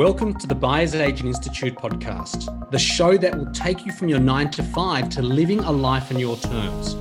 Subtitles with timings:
[0.00, 4.18] Welcome to the Buyers Agent Institute podcast, the show that will take you from your
[4.18, 6.96] nine to five to living a life on your terms.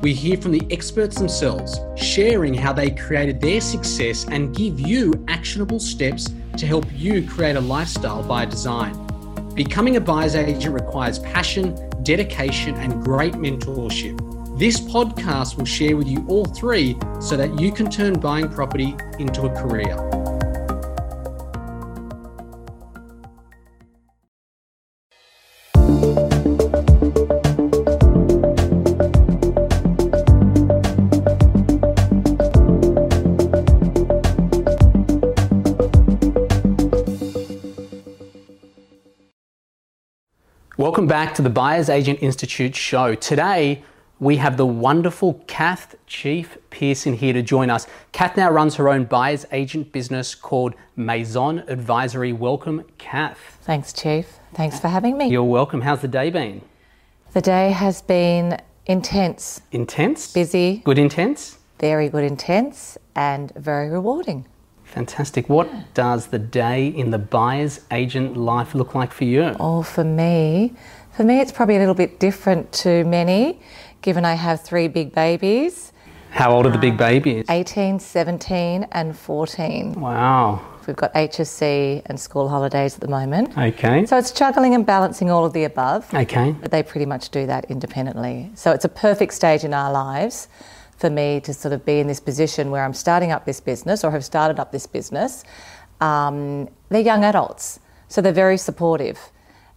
[0.00, 5.24] We hear from the experts themselves, sharing how they created their success and give you
[5.26, 8.94] actionable steps to help you create a lifestyle by design.
[9.56, 11.74] Becoming a buyer's agent requires passion,
[12.04, 14.16] dedication, and great mentorship.
[14.56, 18.94] This podcast will share with you all three so that you can turn buying property
[19.18, 20.25] into a career.
[40.78, 43.14] Welcome back to the Buyers Agent Institute show.
[43.14, 43.82] Today,
[44.20, 47.86] we have the wonderful Kath Chief Pearson here to join us.
[48.12, 52.32] Kath now runs her own buyer's agent business called Maison Advisory.
[52.34, 53.58] Welcome, Kath.
[53.62, 54.38] Thanks, Chief.
[54.54, 55.28] Thanks for having me.
[55.28, 55.80] You're welcome.
[55.80, 56.60] How's the day been?
[57.32, 60.32] The day has been intense, Intense?
[60.32, 61.58] busy, Good intense?
[61.78, 64.46] very good intense, and very rewarding.
[64.86, 65.48] Fantastic.
[65.48, 69.54] What does the day in the buyer's agent life look like for you?
[69.60, 70.72] Oh, for me,
[71.12, 73.60] for me, it's probably a little bit different to many,
[74.00, 75.92] given I have three big babies
[76.30, 77.46] How old are the big um, babies?
[77.48, 79.92] 18, 17, and 14.
[79.94, 80.62] Wow.
[80.86, 83.56] We've got HSC and school holidays at the moment.
[83.58, 84.06] Okay.
[84.06, 86.12] So it's juggling and balancing all of the above.
[86.14, 86.52] Okay.
[86.52, 88.52] But they pretty much do that independently.
[88.54, 90.48] So it's a perfect stage in our lives
[90.96, 94.04] for me to sort of be in this position where I'm starting up this business
[94.04, 95.44] or have started up this business.
[96.00, 99.18] Um, they're young adults, so they're very supportive.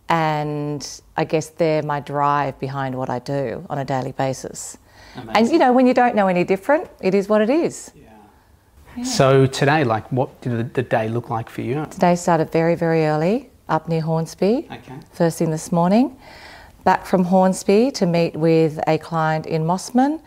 [0.08, 4.78] And I guess they're my drive behind what I do on a daily basis.
[5.16, 7.92] And you know, when you don't know any different, it is what it is.
[7.96, 9.04] Yeah.
[9.04, 11.86] So today, like, what did the, the day look like for you?
[11.92, 14.68] Today started very, very early up near Hornsby.
[14.72, 14.96] Okay.
[15.12, 16.18] First thing this morning.
[16.84, 20.22] Back from Hornsby to meet with a client in Mosman,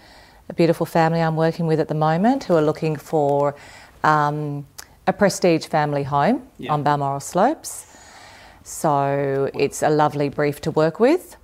[0.53, 3.55] a beautiful family I'm working with at the moment who are looking for
[4.05, 4.67] um,
[5.07, 6.73] a prestige family home Yeah.
[6.75, 7.87] on Balmoral Slopes.
[8.63, 11.37] So it's a lovely brief to work with.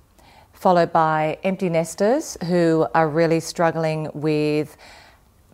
[0.53, 4.77] Followed by empty nesters who are really struggling with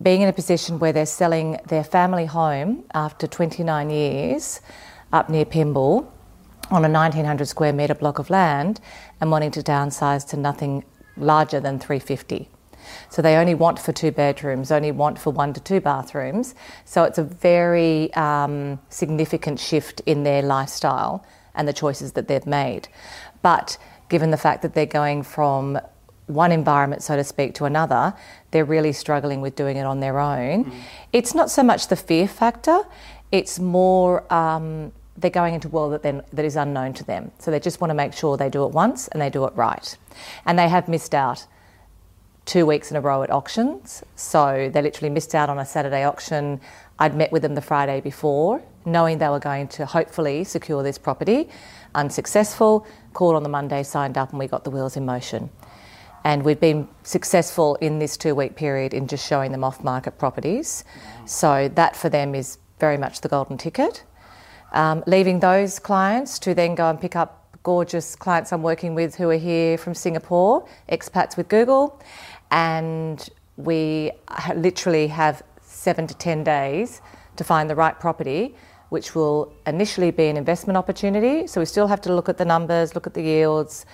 [0.02, 4.60] being in a position where they're selling their family home after 29 years
[5.14, 6.12] up near Pymble
[6.72, 8.82] on a 1900 square metre block of land
[9.22, 10.84] and wanting to downsize to nothing
[11.16, 12.50] larger than 350.
[13.10, 16.56] So they only want for two bedrooms, only want for one to two bathrooms.
[16.86, 22.46] So it's a very um, significant shift in their lifestyle and the choices that they've
[22.46, 22.88] made.
[23.42, 23.78] But
[24.10, 25.80] given the fact that they're going from
[26.28, 28.14] one environment, so to speak, to another,
[28.52, 30.72] they're really struggling with doing it on their own.
[31.14, 32.82] It's not so much the fear factor,
[33.32, 37.32] it's more um, they're going into a world that, then, that is unknown to them.
[37.40, 39.54] So they just want to make sure they do it once and they do it
[39.56, 39.98] right.
[40.46, 41.46] And they have missed out
[42.46, 44.04] two weeks in a row at auctions.
[44.16, 46.62] So they literally missed out on a Saturday auction.
[47.00, 50.98] I'd met with them the Friday before, knowing they were going to hopefully secure this
[50.98, 51.50] property.
[51.96, 55.50] Unsuccessful, called on the Monday, signed up, and we got the wheels in motion.
[56.24, 60.18] And we've been successful in this two week period in just showing them off market
[60.18, 60.84] properties.
[61.26, 64.04] So that for them is very much the golden ticket.
[64.72, 69.16] Um, leaving those clients to then go and pick up gorgeous clients I'm working with
[69.16, 72.00] who are here from Singapore, expats with Google,
[72.56, 74.12] and we
[74.56, 77.02] literally have seven to 10 days
[77.36, 78.56] to find the right property,
[78.90, 81.48] which will initially be an investment opportunity.
[81.48, 83.86] So we still have to look at the numbers, look at the yields,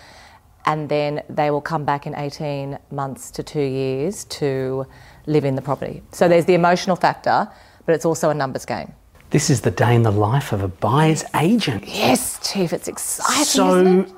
[0.66, 4.86] and then they will come back in 18 months to two years to
[5.26, 6.04] live in the property.
[6.12, 7.50] So there's the emotional factor,
[7.88, 8.94] but it's also a numbers game.
[9.32, 11.88] This is the day in the life of a buyer's agent.
[11.88, 13.46] Yes, Chief, it's exciting.
[13.46, 14.12] So, it?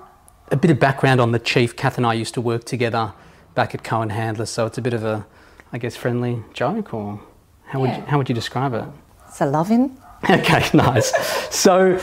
[0.51, 1.77] a bit of background on the chief.
[1.77, 3.13] Kath and I used to work together
[3.56, 5.25] back at Cohen Handlers, so it's a bit of a,
[5.72, 7.22] I guess, friendly joke, or
[7.66, 8.86] how would you, how would you describe it?
[9.28, 9.97] It's a loving.
[10.30, 11.14] Okay, nice.
[11.53, 12.00] So,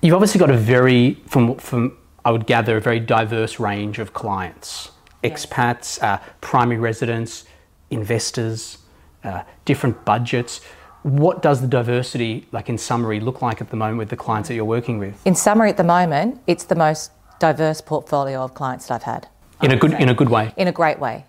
[0.00, 4.14] you've obviously got a very, from from I would gather, a very diverse range of
[4.14, 4.90] clients,
[5.22, 5.44] Yes.
[5.46, 7.44] expats, uh, primary residents,
[7.90, 8.78] investors,
[9.24, 10.62] uh, different budgets.
[11.02, 14.48] What does the diversity, like in summary, look like at the moment with the clients
[14.48, 15.20] that you're working with?
[15.26, 17.10] In summary, at the moment, it's the most
[17.40, 19.28] diverse portfolio of clients that I've had.
[19.62, 20.52] In a good in a good way.
[20.56, 21.24] in a great way.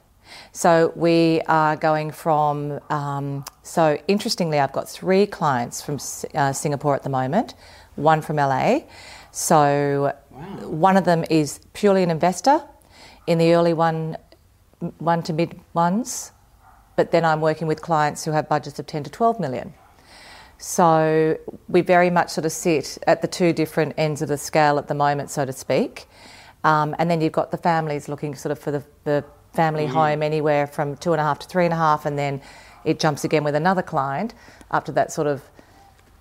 [0.51, 2.79] So we are going from.
[2.89, 5.99] Um, so interestingly, I've got three clients from
[6.33, 7.53] uh, Singapore at the moment,
[7.95, 8.81] one from LA.
[9.31, 10.15] So
[10.61, 12.63] one of them is purely an investor
[13.27, 14.17] in the early one,
[14.97, 16.31] one to mid ones,
[16.95, 19.73] but then I'm working with clients who have budgets of 10 to 12 million.
[20.57, 21.37] So
[21.67, 24.87] we very much sort of sit at the two different ends of the scale at
[24.87, 26.07] the moment, so to speak.
[26.63, 29.23] Um, and then you've got the families looking sort of for the, the
[29.53, 29.93] family mm-hmm.
[29.93, 32.41] home anywhere from two and a half to three and a half, and then
[32.85, 34.33] it jumps again with another client
[34.71, 35.43] up to that sort of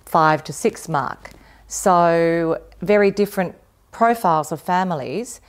[0.05, 1.31] five to six mark.
[1.67, 3.55] So, very different
[3.91, 5.41] profiles of families.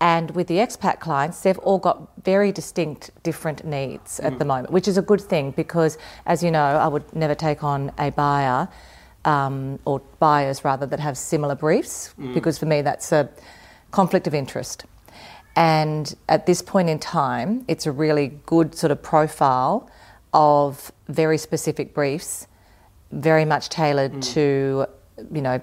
[0.00, 4.38] And with the expat clients, they've all got very distinct, different needs at mm.
[4.38, 7.64] the moment, which is a good thing because, as you know, I would never take
[7.64, 8.68] on a buyer
[9.24, 12.32] um, or buyers rather that have similar briefs mm.
[12.32, 13.28] because for me that's a
[13.90, 14.84] conflict of interest.
[15.56, 19.90] And at this point in time, it's a really good sort of profile
[20.32, 22.46] of very specific briefs,
[23.10, 24.32] very much tailored mm.
[24.34, 24.86] to,
[25.32, 25.58] you know,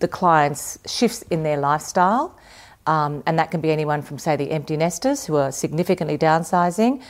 [0.00, 2.38] the client's shifts in their lifestyle.
[2.86, 7.02] Um, and that can be anyone from, say, the empty nesters who are significantly downsizing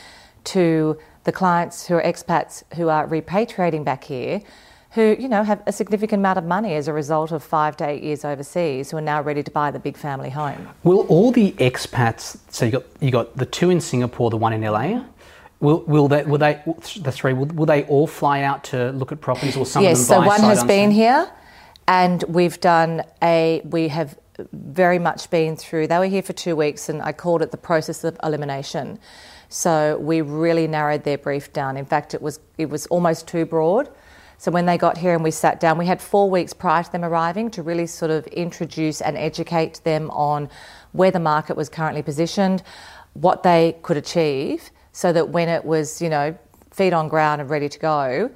[0.45, 4.41] to the clients who are expats who are repatriating back here
[4.97, 7.87] who, you know, have a significant amount of money as a result of five to
[7.87, 10.67] eight years overseas who are now ready to buy the big family home.
[10.83, 14.53] Will all the expats, so you got, you got the two in Singapore, the one
[14.53, 15.03] in LA,
[15.59, 16.61] Will, will they, will they,
[16.99, 20.01] the three, will, will they all fly out to look at properties or some yes,
[20.01, 21.31] of them Yes, so one has been here
[21.87, 24.19] and we've done a, we have
[24.51, 27.57] very much been through, they were here for two weeks and I called it the
[27.57, 28.99] process of elimination.
[29.49, 31.75] So we really narrowed their brief down.
[31.77, 33.89] In fact, it was, it was almost too broad.
[34.37, 36.91] So when they got here and we sat down, we had four weeks prior to
[36.91, 40.49] them arriving to really sort of introduce and educate them on
[40.91, 42.61] where the market was currently positioned,
[43.13, 46.37] what they could achieve, so that when it was, you know,
[46.71, 48.29] feet on ground and ready to go,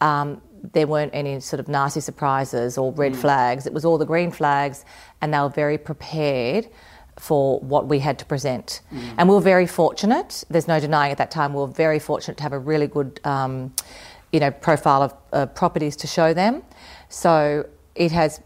[0.00, 0.40] um,
[0.72, 3.16] there weren't any sort of nasty surprises or red mm.
[3.16, 3.66] flags.
[3.66, 4.84] It was all the green flags,
[5.20, 6.68] and they were very prepared
[7.18, 8.82] for what we had to present.
[8.92, 9.14] Mm.
[9.18, 10.44] And we were very fortunate.
[10.50, 13.20] There's no denying at that time we were very fortunate to have a really good
[13.24, 13.72] um,
[14.32, 16.62] you know, profile of uh, properties to show them.
[17.08, 18.40] So it has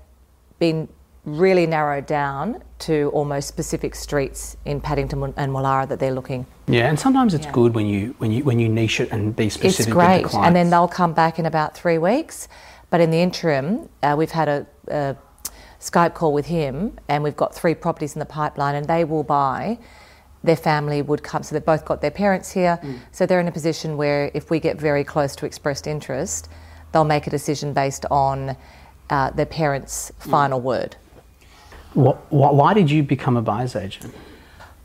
[0.58, 0.88] been
[1.24, 6.46] really narrowed down to almost specific streets in Paddington and Woollahra that they're looking.
[6.66, 7.52] Yeah, and sometimes it's yeah.
[7.52, 9.86] good when you when you when you niche it and be specific.
[9.86, 12.48] It's great, and then they'll come back in about three weeks.
[12.88, 15.16] But in the interim, uh, we've had a, a
[15.78, 19.22] Skype call with him, and we've got three properties in the pipeline, and they will
[19.22, 19.78] buy
[20.42, 21.42] their family would come.
[21.42, 22.78] So they've both got their parents here.
[22.82, 22.98] Mm.
[23.12, 26.48] So they're in a position where if we get very close to expressed interest,
[26.92, 28.56] they'll make a decision based on
[29.10, 30.30] uh, their parents' mm.
[30.30, 30.96] final word.
[31.94, 34.14] What, why did you become a buyer's agent?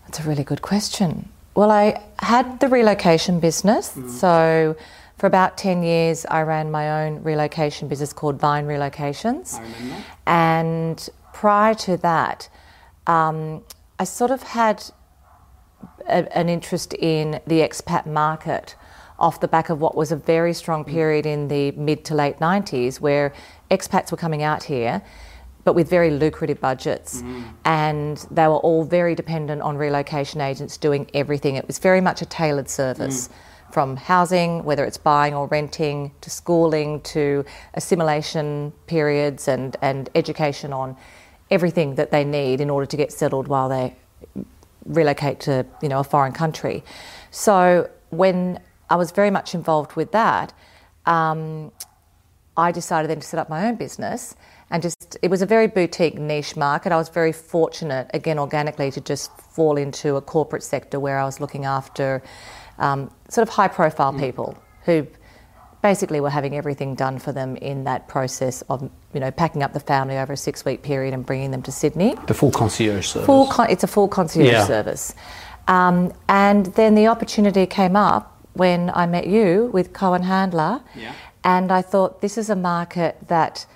[0.06, 1.30] That's a really good question.
[1.54, 3.94] Well, I had the relocation business.
[3.96, 4.10] Mm.
[4.10, 4.76] So
[5.18, 9.62] for about 10 years, I ran my own relocation business called Vine Relocations.
[10.26, 12.50] And prior to that,
[13.08, 13.64] um,
[13.98, 14.84] I sort of had
[16.08, 18.76] a, an interest in the expat market
[19.18, 20.90] off the back of what was a very strong mm.
[20.90, 23.34] period in the mid to late 90s where
[23.72, 25.02] expats were coming out here
[25.64, 27.44] but with very lucrative budgets mm.
[27.64, 32.22] and they were all very dependent on relocation agents doing everything it was very much
[32.22, 33.74] a tailored service mm.
[33.74, 40.74] from housing whether it's buying or renting to schooling to assimilation periods and, and education
[40.74, 40.96] on
[41.50, 43.96] everything that they need in order to get settled while they
[44.86, 46.84] relocate to you know a foreign country.
[47.32, 48.60] So when
[48.90, 50.54] I was very much involved with that,
[51.06, 51.72] um,
[52.56, 54.36] I decided then to set up my own business
[54.72, 56.92] and just it was a very boutique niche market.
[56.92, 61.26] I was very fortunate again organically to just fall into a corporate sector where I
[61.26, 62.24] was looking after
[62.78, 64.20] um, sort of high profile mm.
[64.20, 65.08] people who
[65.86, 69.62] basically we were having everything done for them in that process of you know packing
[69.62, 72.16] up the family over a six week period and bringing them to Sydney.
[72.26, 73.28] The full concierge service.
[73.28, 74.66] Full con- it's a full concierge yeah.
[74.66, 75.14] service.
[75.68, 78.24] Um, and then the opportunity came up
[78.54, 81.14] when I met you with Cohen Handler, yeah.
[81.44, 83.68] and I thought this is a market that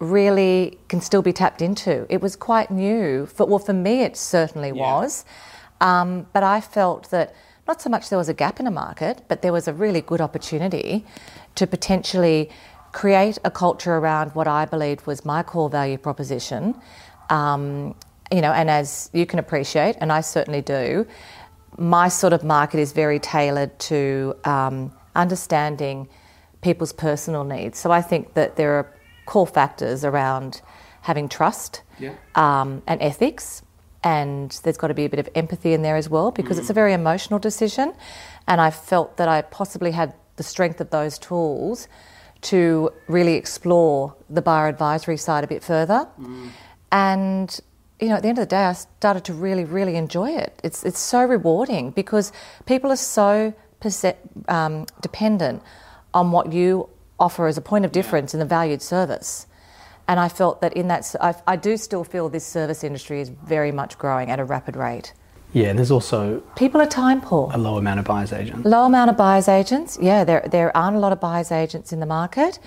[0.00, 2.06] really can still be tapped into.
[2.10, 3.24] It was quite new.
[3.24, 4.90] For, well, for me, it certainly yeah.
[4.90, 5.24] was.
[5.80, 7.34] Um, but I felt that
[7.68, 10.00] not so much there was a gap in the market, but there was a really
[10.00, 11.04] good opportunity
[11.54, 12.50] to potentially
[12.92, 16.74] create a culture around what I believed was my core value proposition.
[17.28, 17.94] Um,
[18.32, 21.06] you know, and as you can appreciate, and I certainly do,
[21.76, 26.08] my sort of market is very tailored to um, understanding
[26.62, 27.78] people's personal needs.
[27.78, 28.94] So I think that there are
[29.26, 30.62] core factors around
[31.02, 32.14] having trust yeah.
[32.34, 33.62] um, and ethics
[34.02, 36.60] and there's got to be a bit of empathy in there as well because mm.
[36.60, 37.94] it's a very emotional decision.
[38.46, 41.88] And I felt that I possibly had the strength of those tools
[42.40, 46.08] to really explore the buyer advisory side a bit further.
[46.20, 46.50] Mm.
[46.92, 47.60] And
[48.00, 50.60] you know, at the end of the day, I started to really, really enjoy it.
[50.62, 52.32] It's it's so rewarding because
[52.64, 53.52] people are so
[54.48, 55.62] um, dependent
[56.14, 56.88] on what you
[57.18, 59.47] offer as a point of difference in the valued service.
[60.08, 63.28] And I felt that in that, I, I do still feel this service industry is
[63.28, 65.12] very much growing at a rapid rate.
[65.52, 67.50] Yeah, and there's also People are time poor.
[67.52, 68.66] a low amount of buyers agents.
[68.66, 69.98] Low amount of buyers agents.
[70.00, 72.58] Yeah, there, there aren't a lot of buyers agents in the market,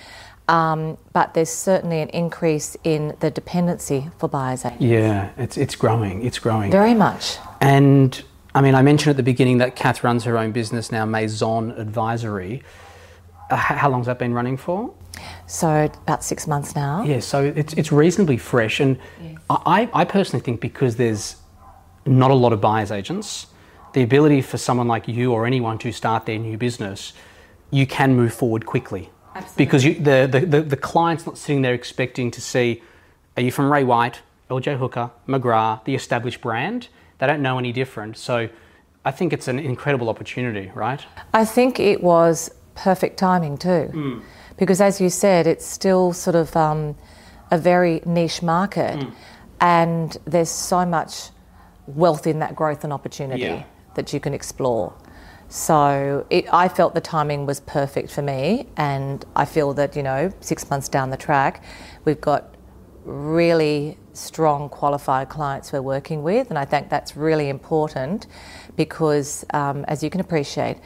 [0.47, 4.83] um, but there's certainly an increase in the dependency for buyers agents.
[4.83, 6.23] Yeah, it's it's growing.
[6.25, 6.71] It's growing.
[6.71, 7.37] Very much.
[7.59, 8.19] And
[8.55, 11.71] I mean, I mentioned at the beginning that Kath runs her own business now, Maison
[11.71, 12.63] Advisory.
[13.51, 14.91] Uh, h- how long's that been running for?
[15.47, 17.03] So about six months now.
[17.03, 18.97] Yeah, so it's it's reasonably fresh, and
[19.49, 21.35] I I personally think because there's
[22.05, 23.47] not a lot of buyers agents,
[23.93, 27.13] the ability for someone like you or anyone to start their new business,
[27.69, 29.09] you can move forward quickly.
[29.35, 29.65] Absolutely.
[29.65, 32.81] Because you, the, the, the, the client's not sitting there expecting to see,
[33.37, 36.89] are you from Ray White, LJ Hooker, McGrath, the established brand?
[37.19, 38.17] They don't know any different.
[38.17, 38.49] So
[39.05, 41.01] I think it's an incredible opportunity, right?
[41.33, 44.19] I think it was perfect timing too, hmm.
[44.57, 46.95] Because as you said, it's still sort of um,
[47.49, 49.03] a very niche market,
[49.59, 51.29] and there's so much
[51.87, 53.63] wealth in that growth and opportunity Yeah.
[53.95, 54.93] that you can explore.
[55.49, 60.03] So it, I felt the timing was perfect for me, and I feel that you
[60.03, 61.63] know six months down the track,
[62.05, 62.55] we've got
[63.03, 68.27] really strong qualified clients we're working with, and I think that's really important
[68.77, 70.77] because, um, as you can appreciate,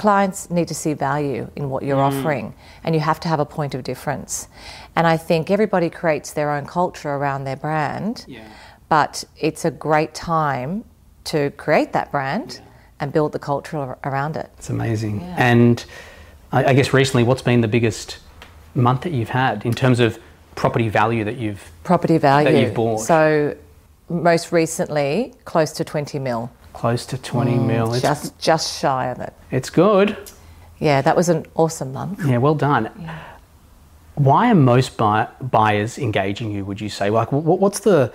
[0.00, 2.10] clients need to see value in what you're mm.
[2.10, 2.54] offering,
[2.84, 4.48] and you have to have a point of difference.
[4.96, 8.40] And I think everybody creates their own culture around their brand, Yeah.
[8.88, 10.84] but it's a great time
[11.24, 12.62] to create that brand
[12.98, 14.50] and build the culture around it.
[14.56, 15.20] It's amazing.
[15.36, 15.84] And
[16.50, 18.20] I, I guess recently, what's been the biggest
[18.74, 20.18] month that you've had in terms of
[20.54, 22.50] property value that you've Property value.
[22.50, 23.00] That you've bought.
[23.00, 23.54] So,
[24.08, 26.50] most recently, close to 20 mil.
[26.72, 27.92] Close to 20 mil?
[27.94, 29.32] It's, Mm, Just, just shy of it.
[29.50, 30.16] it's good.
[30.78, 32.24] Yeah, that was an awesome month.
[32.24, 32.88] Yeah, well done.
[34.14, 36.64] Why are most buy- buyers engaging you?
[36.64, 37.10] Would you say?
[37.10, 38.12] Like, what, what's the?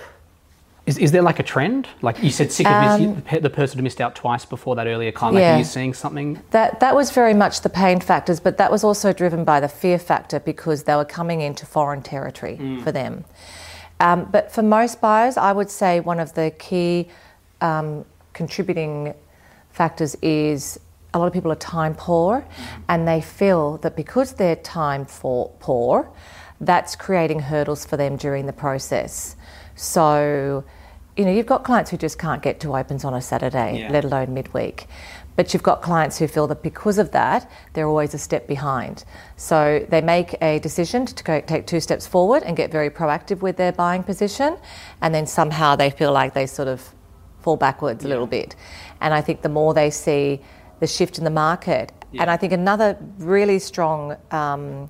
[0.86, 1.88] Is, is there like a trend?
[2.04, 4.86] Like you said, sick of Um, the the person who missed out twice before that
[4.86, 5.36] earlier client.
[5.36, 6.40] Like, are you seeing something?
[6.52, 9.68] That that was very much the pain factors, but that was also driven by the
[9.68, 13.26] fear factor because they were coming into foreign territory for them.
[14.00, 17.08] Um, but for most buyers, I would say one of the key
[17.62, 19.16] um, contributing
[19.72, 20.80] factors is
[21.14, 22.46] a lot of people are time poor,
[22.90, 26.10] and they feel that because they're time for poor,
[26.60, 29.36] that's creating hurdles for them during the process.
[29.76, 30.64] So,
[31.16, 33.92] you know, you've got clients who just can't get to opens on a Saturday, Yeah.
[33.92, 34.88] let alone midweek.
[35.38, 39.06] But you've got clients who feel that because of that, they're always a step behind.
[39.38, 43.42] So they make a decision to go, take two steps forward and get very proactive
[43.42, 44.58] with their buying position,
[45.02, 46.94] and then somehow they feel like they sort of
[47.46, 48.56] fall backwards a little bit.
[49.02, 50.42] And I think the more they see
[50.80, 54.90] the shift in the market, and I think another really strong um,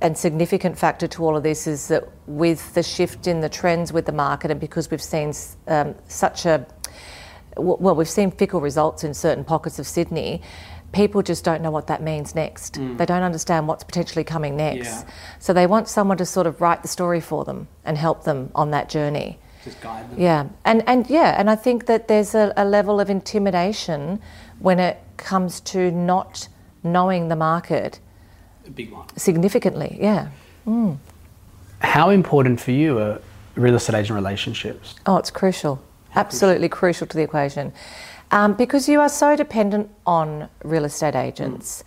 [0.00, 3.92] and significant factor to all of this is that with the shift in the trends
[3.92, 5.32] with the market, and because we've seen
[5.66, 6.64] um, such a
[7.56, 10.40] well, we've seen fickle results in certain pockets of Sydney.
[10.92, 12.78] People just don't know what that means next.
[12.98, 14.86] They don't understand what's potentially coming next.
[14.86, 15.10] Yeah.
[15.38, 18.50] So they want someone to sort of write the story for them and help them
[18.54, 19.38] on that journey.
[19.64, 20.18] Just guide them.
[20.20, 24.20] Yeah, and and yeah, and I think that there's a, a level of intimidation
[24.58, 26.48] when it comes to not
[26.82, 28.00] knowing the market
[28.66, 29.06] A big one.
[29.16, 29.98] significantly.
[30.00, 30.28] Yeah.
[31.80, 33.20] How important for you are
[33.56, 34.94] real estate agent relationships?
[35.06, 35.82] Oh, it's crucial.
[36.14, 37.72] Absolutely crucial to the equation.
[38.30, 41.84] Um, because you are so dependent on real estate agents.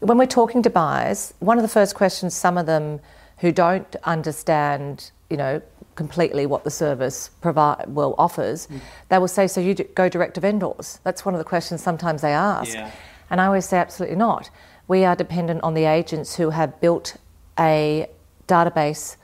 [0.00, 3.00] When we're talking to buyers, one of the first questions some of them
[3.38, 5.60] who don't understand, you know,
[5.94, 8.68] completely what the service provide well offers,
[9.08, 12.22] they will say, "So you go direct to vendors?" That's one of the questions sometimes
[12.22, 12.90] they ask, Yeah.
[13.30, 14.50] and I always say, "Absolutely not.
[14.88, 17.16] We are dependent on the agents who have built
[17.58, 18.08] a
[18.48, 19.16] database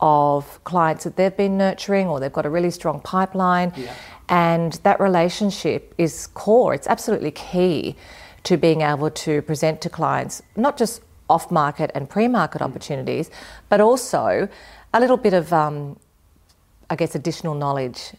[0.00, 3.72] of clients that they've been nurturing or they've got a really strong pipeline.
[3.76, 3.92] Yeah.
[4.28, 7.96] And that relationship is core, it's absolutely key
[8.42, 13.30] to being able to present to clients not just off market and pre market opportunities,
[13.68, 14.48] but also
[14.94, 15.96] a little bit of, um,
[16.90, 18.12] I guess, additional knowledge.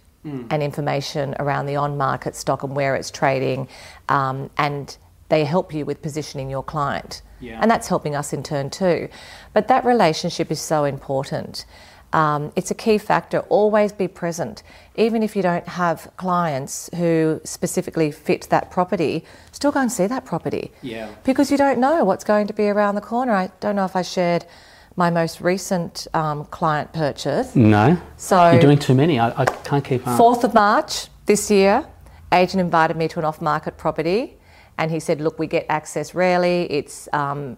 [0.50, 3.70] And information around the on market stock and where it's trading,
[4.10, 4.98] um, and
[5.30, 7.22] they help you with positioning your client.
[7.40, 7.60] Yeah.
[7.62, 9.08] And that's helping us in turn too.
[9.54, 11.66] But that relationship is so important.
[12.12, 13.40] Um, it's a key factor.
[13.48, 14.64] Always be present.
[14.98, 20.08] Even if you don't have clients who specifically fit that property, still go and see
[20.08, 20.72] that property.
[20.82, 21.10] Yeah.
[21.24, 23.32] Because you don't know what's going to be around the corner.
[23.32, 24.46] I don't know if I shared
[24.98, 27.56] my most recent um, client purchase.
[27.56, 27.98] No.
[28.18, 29.20] So You're doing too many.
[29.20, 30.20] I, I can't keep up.
[30.20, 31.88] 4th of March this year,
[32.34, 34.38] agent invited me to an off-market property,
[34.80, 36.64] and he said, "Look, we get access rarely.
[36.72, 37.58] It's um,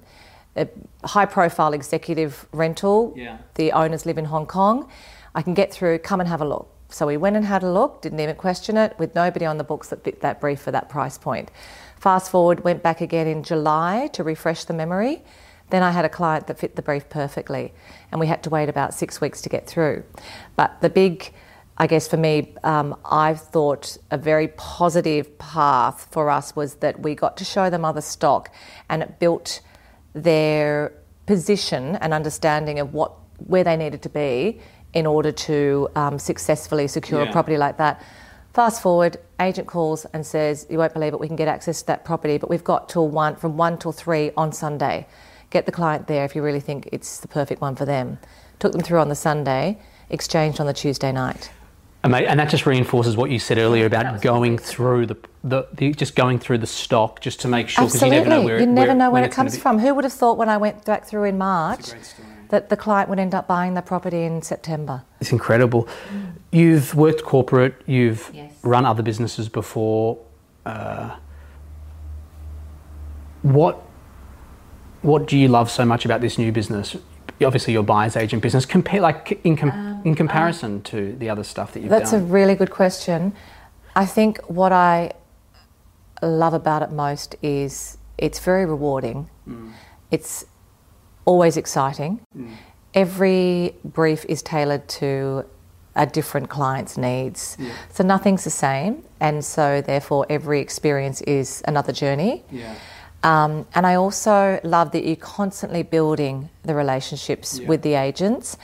[0.56, 0.68] a
[1.06, 3.14] high profile executive rental.
[3.16, 3.38] Yeah.
[3.56, 4.90] The owners live in Hong Kong.
[5.34, 6.70] I can get through, come and have a look.
[6.90, 9.64] So we went and had a look, didn't even question it, with nobody on the
[9.64, 11.52] books that fit that brief for that price point.
[11.98, 15.22] Fast forward, went back again in July to refresh the memory.
[15.70, 17.74] Then I had a client that fit the brief perfectly,
[18.12, 20.04] and we had to wait about six weeks to get through.
[20.56, 21.32] But the big,
[21.78, 27.02] I guess for me, um, I've thought a very positive path for us was that
[27.02, 28.50] we got to show them other stock,
[28.90, 29.62] and it built
[30.14, 30.92] their
[31.26, 33.14] position and understanding of what
[33.46, 34.60] where they needed to be
[34.94, 37.30] in order to um, successfully secure Yeah.
[37.30, 38.02] a property like that.
[38.54, 41.20] Fast forward, agent calls and says, "You won't believe it.
[41.20, 43.92] We can get access to that property, but we've got till one from one till
[43.92, 45.06] three on Sunday.
[45.50, 48.18] Get the client there if you really think it's the perfect one for them."
[48.60, 49.78] Took them through on the Sunday,
[50.10, 51.50] exchanged on the Tuesday night.
[52.04, 55.68] And mate, and that just reinforces what you said earlier about going through the, the,
[55.74, 58.46] the just going through the stock just to make sure because you Absolutely, never know
[58.46, 59.80] where you never where- know where it comes from.
[59.80, 61.92] Who would have thought when I went back through in March
[62.50, 65.04] that the client would end up buying the property in September?
[65.20, 65.88] It's incredible.
[66.52, 67.82] You've worked corporate.
[67.86, 68.54] You've Yes.
[68.64, 70.18] run other businesses before.
[70.66, 71.16] Uh,
[73.42, 73.82] what
[75.02, 76.96] What do you love so much about this new business?
[77.44, 78.66] Obviously, your buyer's agent business.
[78.66, 82.00] Compare, like in com- um, in comparison to the other stuff that you've got.
[82.00, 83.34] That's a really good question.
[83.96, 85.14] I think what I
[86.22, 89.30] love about it most is it's very rewarding.
[89.48, 89.72] Mm.
[90.12, 90.46] It's
[91.26, 92.20] always exciting.
[92.38, 92.52] Mm.
[92.94, 95.46] Every brief is tailored to
[95.96, 97.58] a different client's needs.
[97.90, 102.44] So nothing's the same, and so therefore every experience is another journey.
[102.52, 102.76] yeah.
[103.24, 107.68] Um, and I also love that you're constantly building the relationships Yeah.
[107.68, 108.58] with the agents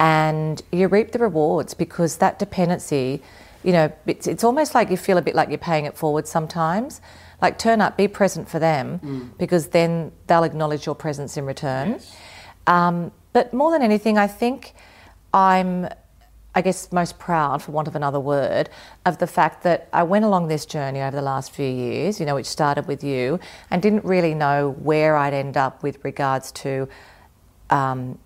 [0.00, 3.20] and you reap the rewards because that dependency,
[3.62, 6.26] you know, it's, it's almost like you feel a bit like you're paying it forward
[6.26, 7.00] sometimes.
[7.42, 11.90] Like turn up, be present for them because then they'll acknowledge your presence in return.
[11.90, 12.16] Yes.
[12.66, 14.74] Um, but more than anything, I think
[15.32, 15.86] I'm,
[16.54, 18.68] I guess, most proud, for want of another word,
[19.06, 22.26] of the fact that I went along this journey over the last few years, you
[22.26, 23.38] know, which started with you,
[23.70, 26.88] and didn't really know where I'd end up with regards to
[27.70, 28.18] um,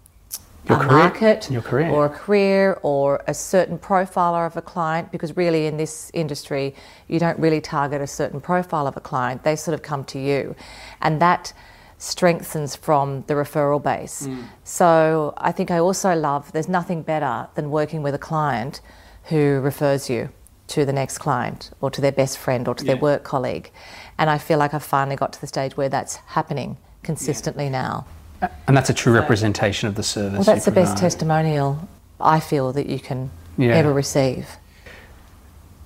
[0.68, 1.90] Your a career- market your career.
[1.90, 6.76] or a career or a certain profiler of a client because really in this industry
[7.08, 9.42] you don't really target a certain profile of a client.
[9.42, 10.54] They sort of come to you.
[11.00, 11.52] And that
[12.02, 14.44] strengthens from the referral base mm.
[14.64, 18.80] so i think i also love there's nothing better than working with a client
[19.24, 20.28] who refers you
[20.66, 23.70] to the next client or to their best friend or to their work colleague
[24.18, 28.04] and i feel like i've finally got to the stage where that's happening consistently now
[28.66, 30.38] And that's a true representation of the service.
[30.38, 31.88] well, that's you the best testimonial
[32.20, 33.74] I feel that you can Yeah.
[33.74, 34.48] ever receive.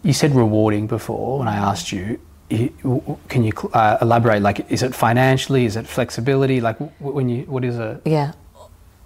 [0.03, 2.19] You said rewarding before when I asked you.
[2.51, 4.41] You- w- w- Can you uh, elaborate?
[4.43, 5.65] Like, is it financially?
[5.65, 6.61] Is it flexibility?
[6.61, 8.03] Like, when you, what is it?
[8.05, 8.33] Yeah,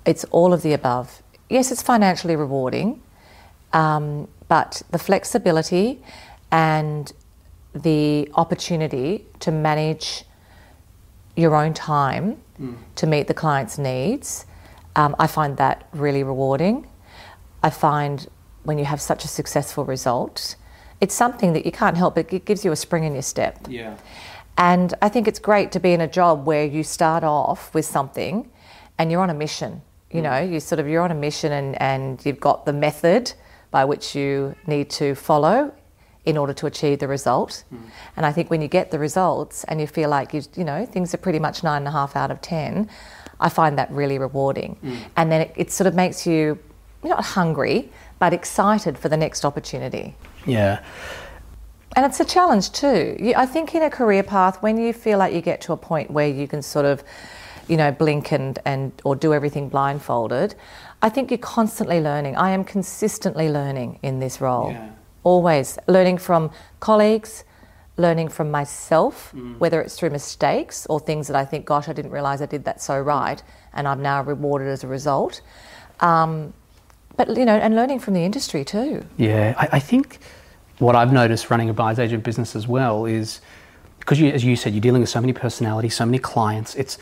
[0.05, 1.23] it's all of the above.
[1.49, 3.03] Yes, it's financially rewarding,
[3.73, 6.01] um, but the flexibility
[6.53, 7.13] and
[7.75, 10.25] the opportunity to manage
[11.37, 12.37] your own time
[12.97, 14.45] to meet the client's needs,
[14.97, 16.87] um, I find that really rewarding.
[17.63, 18.29] I find
[18.65, 20.57] when you have such a successful result,
[21.01, 23.59] it's something that you can't help, but it gives you a spring in your step.
[23.69, 23.97] Yeah.
[24.59, 27.87] And I think it's great to be in a job where you start off with
[27.87, 28.51] something
[28.99, 29.83] and you're on a mission.
[30.11, 30.25] You mm.
[30.25, 33.33] know, you sort of you're on a mission and, and you've got the method
[33.71, 35.73] by which you need to follow
[36.27, 37.65] in order to achieve the result.
[37.73, 37.81] Mm.
[38.17, 40.85] And I think when you get the results and you feel like you you know,
[40.85, 42.91] things are pretty much nine and a half out of ten,
[43.41, 44.77] I find that really rewarding.
[44.85, 44.99] Mm.
[45.17, 46.59] And then it, it sort of makes you
[47.03, 50.15] not hungry, but excited for the next opportunity.
[50.47, 50.83] Yeah.
[51.97, 53.17] And it's a challenge too.
[53.19, 55.77] You, I think in a career path, when you feel like you get to a
[55.77, 57.03] point where you can sort of,
[57.69, 60.55] you know, blink and, and or do everything blindfolded,
[61.03, 62.37] I think you're constantly learning.
[62.37, 64.71] I am consistently learning in this role.
[64.71, 64.91] Yeah.
[65.25, 67.45] Always learning from colleagues,
[67.97, 72.13] learning from myself, whether it's through mistakes or things that I think, gosh, I didn't
[72.13, 73.43] realise I did that so right,
[73.75, 75.43] and I'm now rewarded as a result.
[76.01, 76.55] Um,
[77.21, 79.05] but you know, and learning from the industry too.
[79.19, 80.19] Yeah, I, I think
[80.79, 83.43] what I've noticed running a buyer's agent business as well is
[83.99, 86.75] because, you, as you said, you're dealing with so many personalities, so many clients.
[86.77, 86.97] It's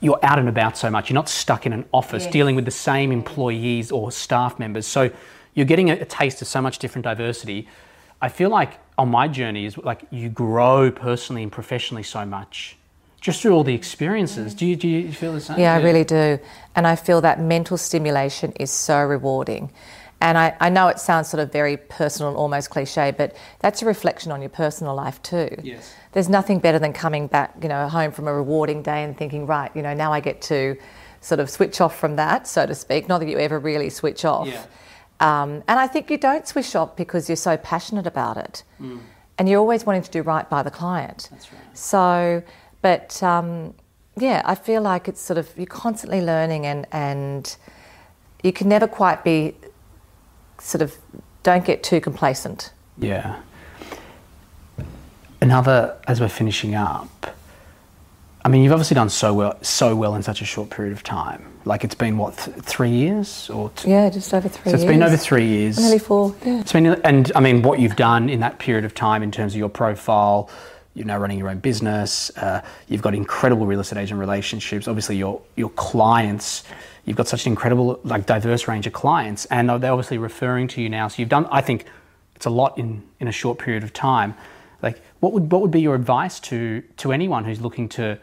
[0.00, 1.10] you're out and about so much.
[1.10, 2.32] You're not stuck in an office Yes.
[2.32, 4.86] dealing with the same employees or staff members.
[4.86, 5.10] So
[5.52, 7.68] you're getting a, a taste of so much different diversity.
[8.22, 12.77] I feel like on my journey is like you grow personally and professionally so much
[13.20, 14.54] just through all the experiences.
[14.54, 15.58] Do you, do you feel the same?
[15.58, 16.38] Yeah, I really do.
[16.74, 19.72] And I feel that mental stimulation is so rewarding.
[20.20, 23.82] And I, I know it sounds sort of very personal and almost cliche, but that's
[23.82, 25.48] a reflection on your personal life too.
[25.62, 25.94] Yes.
[26.12, 29.46] There's nothing better than coming back, you know, home from a rewarding day and thinking,
[29.46, 30.76] right, you know, now I get to
[31.20, 33.08] sort of switch off from that, so to speak.
[33.08, 34.48] Not that you ever really switch off.
[34.48, 34.64] Yeah.
[35.20, 38.62] Um, and I think you don't switch off because you're so passionate about it.
[39.38, 41.28] And you're always wanting to do right by the client.
[41.30, 41.78] That's right.
[41.78, 42.42] So,
[42.82, 43.74] but um,
[44.16, 47.56] yeah, I feel like it's sort of, you're constantly learning and, and
[48.42, 49.54] you can never quite be
[50.60, 50.96] sort of,
[51.42, 52.72] don't get too complacent.
[52.98, 53.40] Yeah.
[55.40, 57.34] Another, as we're finishing up,
[58.44, 61.02] I mean, you've obviously done so well, so well in such a short period of
[61.02, 61.44] time.
[61.64, 63.70] Like it's been what, th- three years or?
[63.70, 64.92] T- Yeah, just over three so it's years.
[64.94, 65.78] been over three years.
[65.78, 66.60] Nearly four, yeah.
[66.60, 69.52] It's been, and I mean, what you've done in that period of time in terms
[69.54, 70.48] of your profile,
[70.98, 72.30] you're now running your own business.
[72.36, 74.88] Uh, you've got incredible real estate agent relationships.
[74.88, 76.64] Obviously, your your clients,
[77.04, 80.82] you've got such an incredible, like, diverse range of clients, and they're obviously referring to
[80.82, 81.08] you now.
[81.08, 81.86] So you've done, I think,
[82.34, 84.34] it's a lot in in a short period of time.
[84.82, 88.18] Like, what would what would be your advice to to anyone who's looking to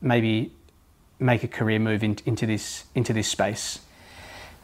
[0.00, 0.52] maybe
[1.18, 3.80] make a career move in, into this into this space?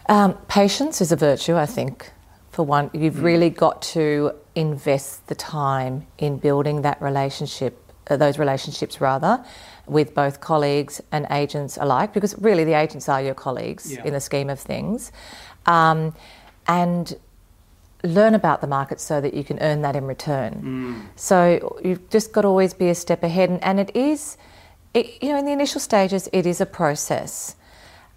[0.09, 2.13] Um, patience is a virtue, I think.
[2.51, 7.75] For one, you've really got to invest the time in building that relationship,
[8.11, 9.45] uh, those relationships rather,
[9.87, 14.05] with both colleagues and agents alike, because really the agents are your colleagues Yeah.
[14.05, 15.13] in the scheme of things.
[15.67, 16.15] Um,
[16.67, 17.17] and
[18.05, 21.09] learn about the market so that you can earn that in return.
[21.17, 21.37] So
[21.85, 24.37] you've just got to always be a step ahead, and, and it is,
[24.95, 27.57] it, you know, in the initial stages, it is a process.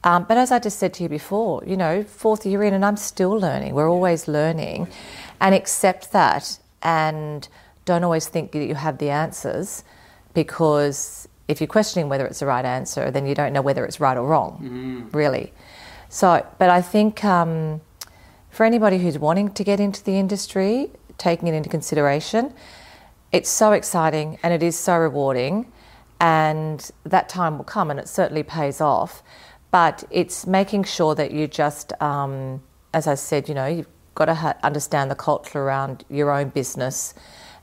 [0.03, 2.83] Um, but as I just said to you before, you know, fourth year in, and
[2.83, 3.75] I'm still learning.
[3.75, 4.87] We're always learning,
[5.39, 7.47] and accept that, and
[7.85, 9.83] don't always think that you have the answers,
[10.33, 13.99] because if you're questioning whether it's the right answer, then you don't know whether it's
[13.99, 15.53] right or wrong, really.
[16.09, 17.81] So, but I think um,
[18.49, 22.53] for anybody who's wanting to get into the industry, taking it into consideration,
[23.31, 25.71] it's so exciting and it is so rewarding,
[26.19, 29.21] and that time will come and it certainly pays off.
[29.71, 32.61] But it's making sure that you just, um,
[32.93, 36.49] as I said, you know, you've got to ha- understand the culture around your own
[36.49, 37.13] business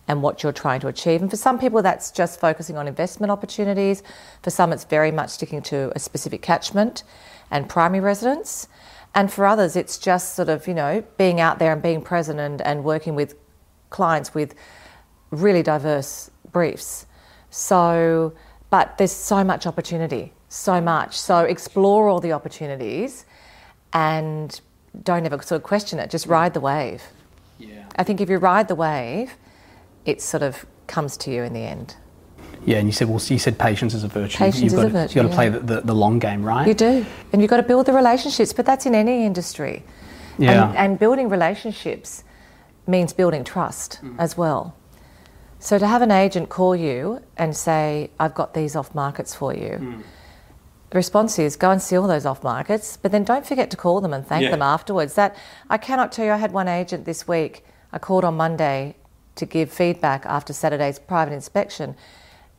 [0.09, 1.21] and what you're trying to achieve.
[1.21, 4.03] And for some people, that's just focusing on investment opportunities.
[4.43, 7.05] For some, it's very much sticking to a specific catchment
[7.51, 8.69] and primary residence.
[9.15, 12.41] And for others, it's just sort of, you know, being out there and being present
[12.41, 13.35] and, and working with
[13.91, 14.55] clients with
[15.31, 17.07] really diverse briefs.
[17.51, 18.33] So,
[18.71, 21.19] but there's so much opportunity, so much.
[21.19, 23.25] So explore all the opportunities
[23.93, 24.61] and
[25.03, 27.03] don't ever sort of question it, just ride the wave.
[27.59, 27.85] Yeah.
[27.97, 29.35] I think if you ride the wave,
[30.05, 31.97] it sort of comes to you in the end.
[32.65, 34.39] Yeah, and you said, well, you said patience is a virtue.
[34.39, 35.59] Patience you've is got a to, virtue, You've got to play yeah.
[35.59, 36.67] the, the, the long game, right?
[36.67, 37.07] You do.
[37.33, 39.85] And you've got to build the relationships, but that's in any industry.
[40.39, 40.69] Yeah.
[40.69, 42.25] And, and building relationships
[42.87, 44.17] means building trust mm.
[44.19, 44.75] as well.
[45.61, 49.55] So to have an agent call you and say, I've got these off markets for
[49.55, 50.03] you, mm.
[50.91, 53.77] The response is go and see all those off markets, but then don't forget to
[53.77, 54.51] call them and thank Yeah.
[54.51, 55.15] them afterwards.
[55.15, 55.37] That
[55.69, 58.95] I cannot tell you, I had one agent this week, I called on Monday
[59.37, 61.95] to give feedback after Saturday's private inspection.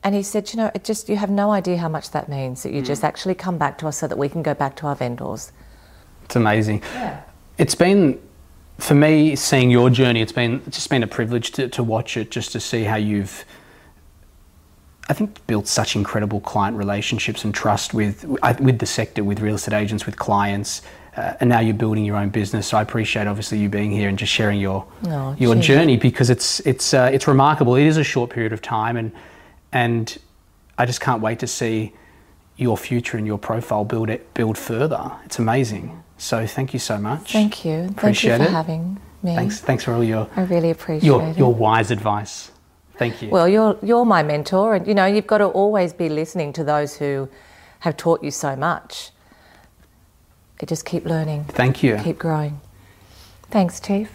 [0.03, 2.63] And he said, you know, it just you have no idea how much that means
[2.63, 3.07] that you just hmm.
[3.07, 5.51] actually come back to us so that we can go back to our vendors.
[6.25, 6.81] It's amazing.
[6.93, 7.21] Yeah.
[7.57, 8.19] It's been,
[8.77, 12.15] for me, seeing your journey, it's been it's just been a privilege to, to watch
[12.15, 13.43] it, just to see how you've,
[15.09, 18.23] I think, built such incredible client relationships and trust with
[18.59, 20.81] with the sector, with real estate agents, with clients.
[21.17, 22.67] Uh, and now you're building your own business.
[22.67, 25.61] So I appreciate obviously you being here and just sharing your Oh, your gee.
[25.61, 27.75] journey because it's it's uh, it's remarkable.
[27.75, 29.11] It is a short period of time, and
[29.73, 30.15] and
[30.77, 31.91] I just can't wait to see
[32.55, 35.11] your future and your profile build it build further.
[35.25, 36.03] It's amazing.
[36.19, 37.31] So thank you so much.
[37.33, 37.79] Thank you.
[37.87, 38.51] Thank Appreciate you for it.
[38.51, 39.35] having me.
[39.35, 39.59] Thanks.
[39.59, 41.37] Thanks for all your I really appreciate your it.
[41.37, 42.51] your wise advice.
[42.99, 43.29] Thank you.
[43.29, 46.65] Well, you're you're my mentor, and you know you've got to always be listening to
[46.65, 47.29] those who
[47.79, 49.11] have taught you so much.
[50.61, 51.97] You just keep learning, Thank you.
[52.03, 52.59] keep growing.
[53.43, 54.13] Thanks, Chief.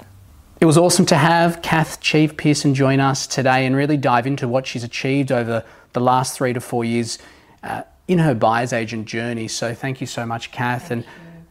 [0.61, 4.47] It was awesome to have Kath Chief Pearson join us today and really dive into
[4.47, 7.19] what she's achieved over the last three to four years
[7.63, 9.49] uh, in her buyer's agent journey.
[9.49, 11.07] So thank you so much, Kath, and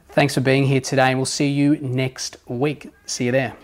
[0.10, 1.10] thanks for being here today.
[1.10, 2.94] And we'll see you next week.
[3.08, 3.56] See you there.